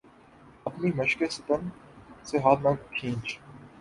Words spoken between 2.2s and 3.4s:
سے ہاتھ نہ کھینچ